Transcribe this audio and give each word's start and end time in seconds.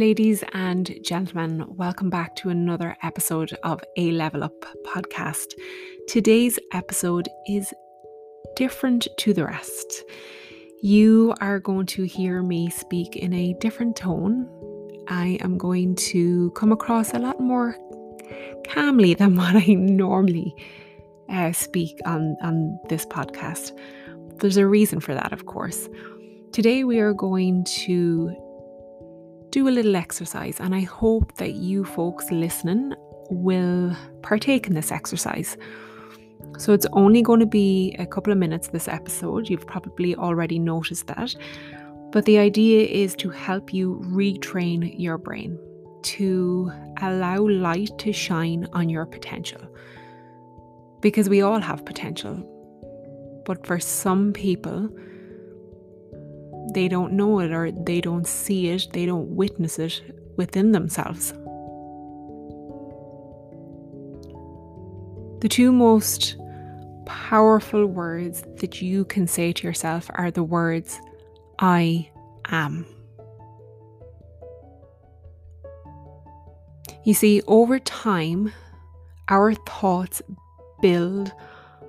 Ladies 0.00 0.42
and 0.54 0.98
gentlemen, 1.04 1.66
welcome 1.76 2.08
back 2.08 2.34
to 2.36 2.48
another 2.48 2.96
episode 3.02 3.52
of 3.62 3.82
A 3.98 4.12
Level 4.12 4.42
Up 4.42 4.64
podcast. 4.82 5.52
Today's 6.08 6.58
episode 6.72 7.28
is 7.46 7.74
different 8.56 9.08
to 9.18 9.34
the 9.34 9.44
rest. 9.44 10.04
You 10.80 11.34
are 11.42 11.60
going 11.60 11.84
to 11.88 12.04
hear 12.04 12.42
me 12.42 12.70
speak 12.70 13.14
in 13.14 13.34
a 13.34 13.52
different 13.60 13.94
tone. 13.94 14.48
I 15.08 15.36
am 15.42 15.58
going 15.58 15.96
to 15.96 16.50
come 16.52 16.72
across 16.72 17.12
a 17.12 17.18
lot 17.18 17.38
more 17.38 17.76
calmly 18.68 19.12
than 19.18 19.36
what 19.36 19.54
I 19.54 19.74
normally 19.74 20.54
uh, 21.28 21.52
speak 21.52 22.00
on, 22.06 22.38
on 22.40 22.80
this 22.88 23.04
podcast. 23.04 23.78
There's 24.38 24.56
a 24.56 24.66
reason 24.66 25.00
for 25.00 25.12
that, 25.12 25.34
of 25.34 25.44
course. 25.44 25.90
Today, 26.52 26.84
we 26.84 27.00
are 27.00 27.12
going 27.12 27.64
to 27.64 28.34
do 29.50 29.68
a 29.68 29.70
little 29.70 29.96
exercise, 29.96 30.60
and 30.60 30.74
I 30.74 30.80
hope 30.80 31.34
that 31.36 31.54
you 31.54 31.84
folks 31.84 32.30
listening 32.30 32.94
will 33.30 33.96
partake 34.22 34.66
in 34.66 34.74
this 34.74 34.92
exercise. 34.92 35.56
So, 36.58 36.72
it's 36.72 36.86
only 36.92 37.22
going 37.22 37.40
to 37.40 37.46
be 37.46 37.94
a 37.98 38.06
couple 38.06 38.32
of 38.32 38.38
minutes 38.38 38.68
this 38.68 38.88
episode. 38.88 39.48
You've 39.48 39.66
probably 39.66 40.14
already 40.16 40.58
noticed 40.58 41.06
that. 41.08 41.34
But 42.12 42.24
the 42.24 42.38
idea 42.38 42.86
is 42.86 43.14
to 43.16 43.30
help 43.30 43.72
you 43.72 44.00
retrain 44.04 44.94
your 44.98 45.16
brain, 45.16 45.58
to 46.02 46.72
allow 47.00 47.46
light 47.46 47.90
to 47.98 48.12
shine 48.12 48.66
on 48.72 48.88
your 48.88 49.06
potential. 49.06 49.60
Because 51.00 51.28
we 51.28 51.40
all 51.40 51.60
have 51.60 51.84
potential. 51.84 52.46
But 53.46 53.64
for 53.66 53.78
some 53.78 54.32
people, 54.32 54.90
they 56.72 56.88
don't 56.88 57.12
know 57.12 57.40
it 57.40 57.52
or 57.52 57.70
they 57.70 58.00
don't 58.00 58.26
see 58.26 58.68
it, 58.68 58.88
they 58.92 59.06
don't 59.06 59.34
witness 59.34 59.78
it 59.78 60.00
within 60.36 60.72
themselves. 60.72 61.32
The 65.40 65.48
two 65.48 65.72
most 65.72 66.36
powerful 67.06 67.86
words 67.86 68.42
that 68.58 68.82
you 68.82 69.04
can 69.06 69.26
say 69.26 69.52
to 69.52 69.66
yourself 69.66 70.10
are 70.14 70.30
the 70.30 70.42
words, 70.42 71.00
I 71.58 72.10
am. 72.50 72.86
You 77.04 77.14
see, 77.14 77.40
over 77.46 77.78
time, 77.78 78.52
our 79.28 79.54
thoughts 79.54 80.20
build 80.82 81.32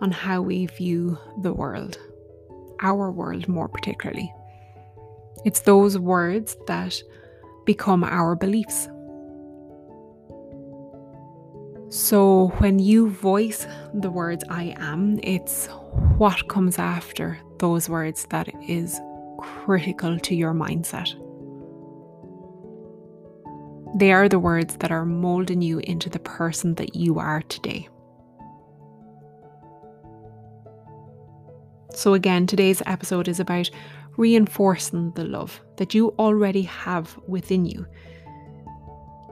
on 0.00 0.12
how 0.12 0.42
we 0.42 0.66
view 0.66 1.18
the 1.42 1.52
world, 1.52 1.98
our 2.80 3.10
world 3.10 3.48
more 3.48 3.68
particularly. 3.68 4.32
It's 5.44 5.60
those 5.60 5.98
words 5.98 6.56
that 6.66 7.00
become 7.64 8.04
our 8.04 8.34
beliefs. 8.34 8.88
So 11.88 12.48
when 12.58 12.78
you 12.78 13.10
voice 13.10 13.66
the 13.92 14.10
words 14.10 14.44
I 14.48 14.74
am, 14.78 15.20
it's 15.22 15.66
what 16.16 16.48
comes 16.48 16.78
after 16.78 17.38
those 17.58 17.88
words 17.88 18.26
that 18.30 18.48
is 18.66 18.98
critical 19.38 20.18
to 20.20 20.34
your 20.34 20.54
mindset. 20.54 21.12
They 23.94 24.10
are 24.12 24.28
the 24.28 24.38
words 24.38 24.76
that 24.78 24.90
are 24.90 25.04
molding 25.04 25.60
you 25.60 25.80
into 25.80 26.08
the 26.08 26.18
person 26.20 26.76
that 26.76 26.96
you 26.96 27.18
are 27.18 27.42
today. 27.42 27.88
So, 31.94 32.14
again, 32.14 32.46
today's 32.46 32.80
episode 32.86 33.28
is 33.28 33.38
about 33.38 33.70
reinforcing 34.16 35.12
the 35.12 35.24
love 35.24 35.60
that 35.76 35.94
you 35.94 36.14
already 36.18 36.62
have 36.62 37.18
within 37.26 37.64
you. 37.64 37.86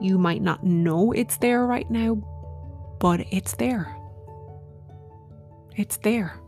You 0.00 0.18
might 0.18 0.42
not 0.42 0.64
know 0.64 1.12
it's 1.12 1.36
there 1.38 1.66
right 1.66 1.90
now, 1.90 2.14
but 3.00 3.20
it's 3.30 3.54
there. 3.54 3.94
It's 5.76 5.98
there. 5.98 6.40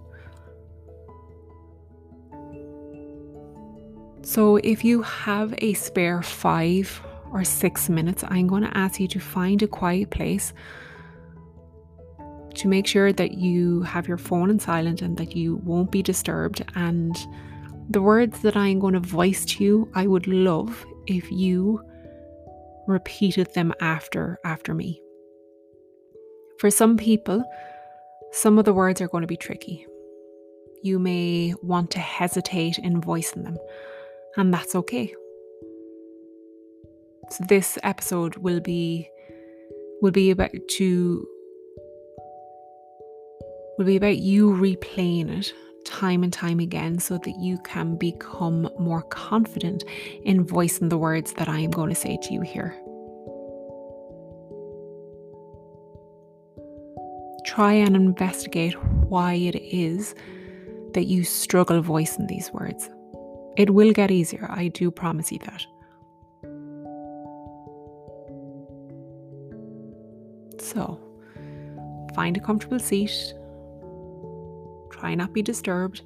So, 4.24 4.56
if 4.56 4.84
you 4.84 5.02
have 5.02 5.52
a 5.58 5.74
spare 5.74 6.22
five 6.22 7.02
or 7.32 7.44
six 7.44 7.88
minutes, 7.88 8.22
I'm 8.28 8.46
going 8.46 8.62
to 8.62 8.76
ask 8.76 9.00
you 9.00 9.08
to 9.08 9.18
find 9.18 9.62
a 9.62 9.66
quiet 9.66 10.10
place 10.10 10.52
to 12.54 12.68
make 12.68 12.86
sure 12.86 13.12
that 13.12 13.32
you 13.32 13.82
have 13.82 14.06
your 14.06 14.18
phone 14.18 14.50
in 14.50 14.58
silent 14.58 15.02
and 15.02 15.16
that 15.16 15.34
you 15.34 15.56
won't 15.56 15.90
be 15.90 16.02
disturbed 16.02 16.62
and 16.74 17.16
the 17.92 18.02
words 18.02 18.40
that 18.40 18.56
I'm 18.56 18.78
going 18.78 18.94
to 18.94 19.00
voice 19.00 19.44
to 19.44 19.64
you, 19.64 19.88
I 19.94 20.06
would 20.06 20.26
love 20.26 20.84
if 21.06 21.30
you 21.30 21.82
repeated 22.86 23.52
them 23.54 23.72
after 23.80 24.38
after 24.44 24.72
me. 24.72 25.00
For 26.58 26.70
some 26.70 26.96
people, 26.96 27.44
some 28.32 28.58
of 28.58 28.64
the 28.64 28.72
words 28.72 29.00
are 29.00 29.08
going 29.08 29.22
to 29.22 29.28
be 29.28 29.36
tricky. 29.36 29.86
You 30.82 30.98
may 30.98 31.54
want 31.62 31.90
to 31.92 31.98
hesitate 31.98 32.78
in 32.78 33.00
voicing 33.00 33.42
them, 33.42 33.58
and 34.36 34.52
that's 34.54 34.74
okay. 34.74 35.14
So 37.30 37.44
this 37.48 37.78
episode 37.82 38.36
will 38.36 38.60
be 38.60 39.08
will 40.00 40.12
be 40.12 40.30
about 40.30 40.50
to 40.78 41.28
will 43.76 43.86
be 43.86 43.96
about 43.96 44.18
you 44.18 44.50
replaying 44.52 45.38
it 45.38 45.52
time 45.84 46.22
and 46.22 46.32
time 46.32 46.60
again 46.60 46.98
so 46.98 47.18
that 47.18 47.36
you 47.38 47.58
can 47.58 47.96
become 47.96 48.68
more 48.78 49.02
confident 49.02 49.84
in 50.24 50.44
voicing 50.44 50.88
the 50.88 50.98
words 50.98 51.32
that 51.34 51.48
I 51.48 51.58
am 51.60 51.70
going 51.70 51.90
to 51.90 51.94
say 51.94 52.18
to 52.22 52.32
you 52.32 52.40
here. 52.40 52.76
Try 57.44 57.72
and 57.72 57.96
investigate 57.96 58.74
why 58.82 59.34
it 59.34 59.56
is 59.56 60.14
that 60.94 61.04
you 61.04 61.24
struggle 61.24 61.82
voicing 61.82 62.26
these 62.26 62.50
words. 62.52 62.88
It 63.56 63.70
will 63.70 63.92
get 63.92 64.10
easier, 64.10 64.46
I 64.50 64.68
do 64.68 64.90
promise 64.90 65.30
you 65.30 65.38
that. 65.40 65.62
So, 70.58 70.98
find 72.14 72.36
a 72.36 72.40
comfortable 72.40 72.78
seat 72.78 73.34
Try 75.02 75.16
not 75.16 75.32
be 75.32 75.42
disturbed. 75.42 76.02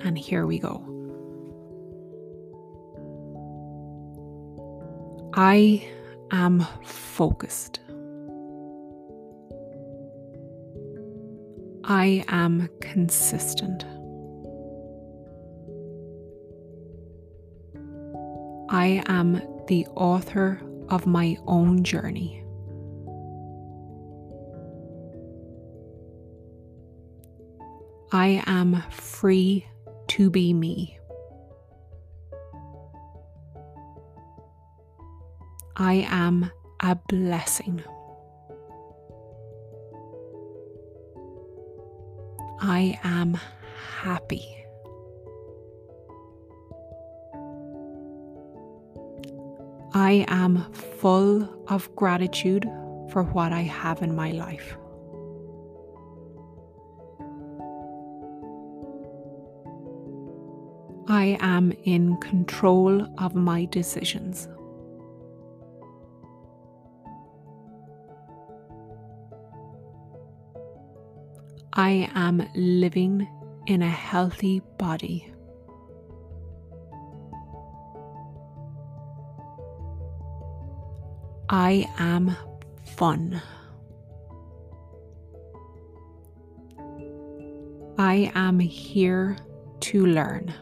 And 0.00 0.18
here 0.18 0.44
we 0.44 0.58
go. 0.58 0.82
I 5.34 5.88
am 6.32 6.66
focused. 6.82 7.78
I 11.84 12.24
am 12.26 12.68
consistent. 12.80 13.84
I 18.68 19.04
am 19.06 19.40
the 19.68 19.86
author 19.94 20.60
of 20.88 21.06
my 21.06 21.36
own 21.46 21.84
journey. 21.84 22.43
I 28.14 28.44
am 28.46 28.80
free 28.92 29.66
to 30.06 30.30
be 30.30 30.54
me. 30.54 30.96
I 35.74 36.06
am 36.08 36.52
a 36.78 36.94
blessing. 36.94 37.82
I 42.60 43.00
am 43.02 43.36
happy. 44.00 44.64
I 49.92 50.24
am 50.28 50.72
full 50.72 51.48
of 51.66 51.92
gratitude 51.96 52.62
for 53.10 53.24
what 53.24 53.52
I 53.52 53.62
have 53.62 54.02
in 54.02 54.14
my 54.14 54.30
life. 54.30 54.76
I 61.06 61.36
am 61.40 61.72
in 61.84 62.16
control 62.16 63.06
of 63.18 63.34
my 63.34 63.66
decisions. 63.66 64.48
I 71.74 72.08
am 72.14 72.48
living 72.54 73.28
in 73.66 73.82
a 73.82 73.88
healthy 73.88 74.62
body. 74.78 75.30
I 81.50 81.88
am 81.98 82.34
fun. 82.96 83.42
I 87.98 88.32
am 88.34 88.58
here 88.58 89.36
to 89.80 90.06
learn. 90.06 90.54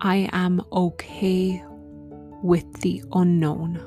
I 0.00 0.28
am 0.32 0.62
okay 0.72 1.62
with 2.42 2.72
the 2.82 3.02
unknown. 3.12 3.80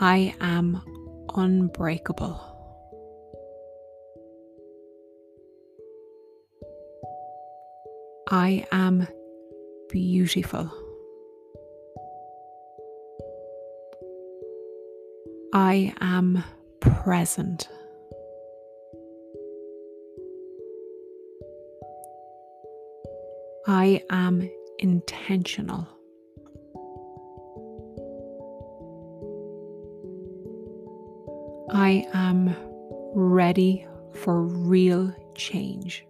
I 0.00 0.34
am 0.40 0.80
unbreakable. 1.34 2.40
I 8.30 8.66
am 8.72 9.06
beautiful. 9.90 10.72
I 15.52 15.92
am 16.00 16.42
present. 16.80 17.68
I 23.74 24.02
am 24.10 24.50
intentional. 24.80 25.88
I 31.72 32.06
am 32.12 32.54
ready 33.14 33.86
for 34.12 34.42
real 34.42 35.14
change. 35.34 36.04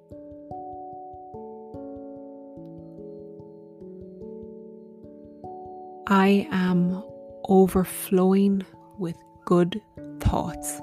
I 6.09 6.49
am 6.51 7.01
overflowing 7.49 8.67
with 8.99 9.17
good 9.45 9.81
thoughts. 10.19 10.81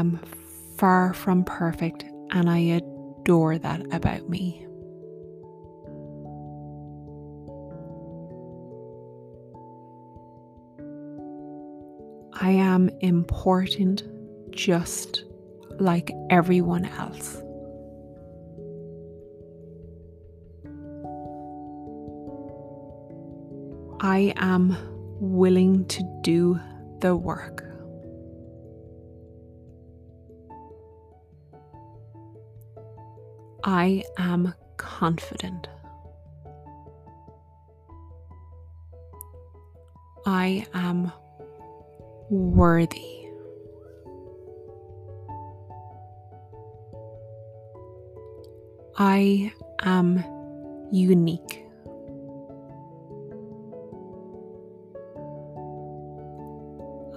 Am 0.00 0.18
far 0.78 1.12
from 1.12 1.44
perfect 1.44 2.04
and 2.30 2.48
I 2.48 2.58
adore 2.58 3.58
that 3.58 3.82
about 3.92 4.28
me. 4.28 4.66
I 12.42 12.52
am 12.52 12.88
important 13.00 14.02
just 14.50 15.24
like 15.78 16.10
everyone 16.30 16.86
else. 16.86 17.36
I 24.00 24.32
am 24.36 24.74
willing 25.20 25.84
to 25.88 26.20
do 26.22 26.58
the 27.00 27.14
work. 27.14 27.69
I 33.62 34.04
am 34.16 34.54
confident. 34.78 35.68
I 40.24 40.66
am 40.72 41.12
worthy. 42.30 43.26
I 48.96 49.52
am 49.82 50.24
unique. 50.90 51.64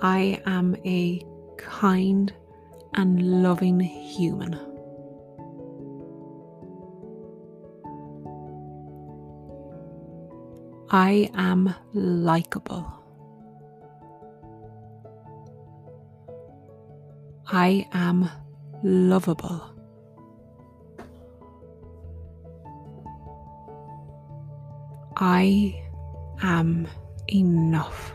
I 0.01 0.42
am 0.45 0.75
a 0.86 1.25
kind 1.57 2.34
and 2.94 3.44
loving 3.44 3.80
human. 3.80 4.72
I 10.95 11.28
am 11.34 11.74
likable. 11.95 12.86
I 17.48 17.88
am 17.94 18.30
lovable. 18.84 19.74
I 25.18 25.81
am 26.44 26.88
enough. 27.28 28.13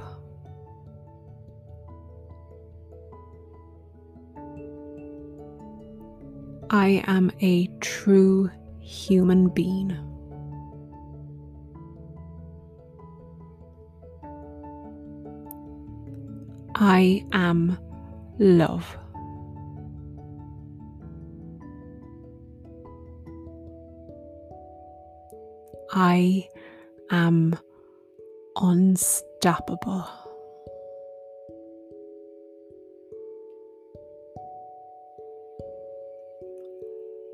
I 6.71 7.03
am 7.09 7.33
a 7.41 7.67
true 7.81 8.53
human 8.79 9.49
being. 9.49 10.18
I 16.81 17.25
am 17.33 17.77
love. 18.39 18.97
I 25.91 26.47
am 27.11 27.59
unstoppable. 28.55 30.07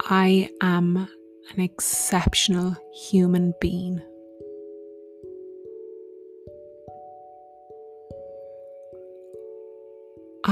I 0.08 0.49
am 0.62 0.96
an 0.96 1.61
exceptional 1.61 2.76
human 2.94 3.52
being. 3.61 4.00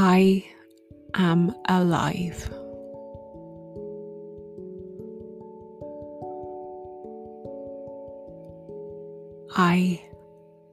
I 0.05 0.45
am 1.15 1.55
alive. 1.69 2.51
I 9.55 10.03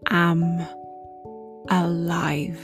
am 0.10 0.66
alive. 1.70 2.60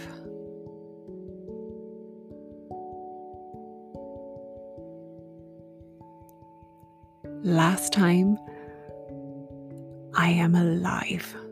Last 7.44 7.94
time, 7.94 8.40
I 10.16 10.30
am 10.30 10.56
alive. 10.56 11.45